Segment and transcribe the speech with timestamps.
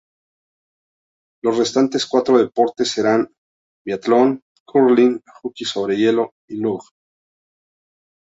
[1.43, 3.31] Los restantes cuatro deportes serán:
[3.85, 6.87] biatlón, curling, hockey sobre hielo y luge.